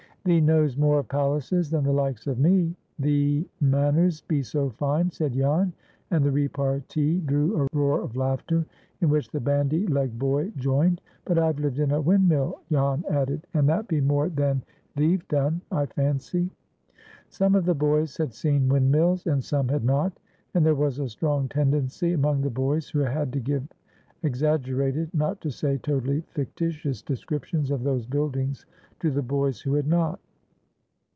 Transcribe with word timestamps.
"Thee 0.23 0.39
knows 0.39 0.77
more 0.77 0.99
of 0.99 1.07
palaces 1.07 1.71
than 1.71 1.83
the 1.83 1.91
likes 1.91 2.27
of 2.27 2.37
me. 2.37 2.75
Thee 2.99 3.49
manners 3.59 4.21
be 4.21 4.43
so 4.43 4.69
fine," 4.69 5.09
said 5.09 5.33
Jan; 5.33 5.73
and 6.11 6.23
the 6.23 6.29
repartee 6.29 7.17
drew 7.21 7.59
a 7.63 7.67
roar 7.73 8.01
of 8.01 8.15
laughter, 8.15 8.63
in 9.01 9.09
which 9.09 9.31
the 9.31 9.39
bandy 9.39 9.87
legged 9.87 10.19
boy 10.19 10.51
joined. 10.57 11.01
"But 11.25 11.39
I've 11.39 11.57
lived 11.57 11.79
in 11.79 11.89
a 11.89 11.99
windmill," 11.99 12.61
Jan 12.71 13.03
added, 13.09 13.47
"and 13.55 13.67
that 13.69 13.87
be 13.87 13.99
more 13.99 14.29
than 14.29 14.61
thee've 14.95 15.27
done, 15.27 15.61
I 15.71 15.87
fancy." 15.87 16.51
Some 17.29 17.55
of 17.55 17.65
the 17.65 17.73
boys 17.73 18.15
had 18.17 18.31
seen 18.31 18.69
windmills, 18.69 19.25
and 19.25 19.43
some 19.43 19.69
had 19.69 19.83
not; 19.83 20.19
and 20.53 20.63
there 20.63 20.75
was 20.75 20.99
a 20.99 21.09
strong 21.09 21.49
tendency 21.49 22.13
among 22.13 22.41
the 22.41 22.51
boys 22.51 22.87
who 22.91 22.99
had 22.99 23.33
to 23.33 23.39
give 23.39 23.63
exaggerated, 24.23 25.11
not 25.15 25.41
to 25.41 25.49
say 25.49 25.79
totally 25.79 26.21
fictitious, 26.29 27.01
descriptions 27.01 27.71
of 27.71 27.81
those 27.81 28.05
buildings 28.05 28.67
to 28.99 29.09
the 29.09 29.23
boys 29.23 29.61
who 29.61 29.73
had 29.73 29.87
not. 29.87 30.19